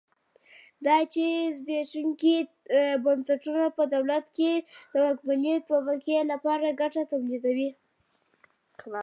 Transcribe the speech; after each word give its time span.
دا 0.85 0.97
چې 1.13 1.23
زبېښونکي 1.57 2.35
بنسټونه 3.03 3.63
په 3.77 3.83
دولت 3.93 4.25
کې 4.37 4.53
د 4.91 4.93
واکمنې 5.05 5.55
طبقې 5.69 6.17
لپاره 6.31 6.77
ګټه 6.81 7.01
تولیدوي. 7.11 7.69